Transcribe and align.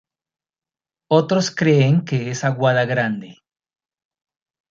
Otros 1.11 1.51
creen 1.53 2.03
que 2.05 2.31
es 2.31 2.43
Aguada 2.43 2.85
Grande. 2.85 3.37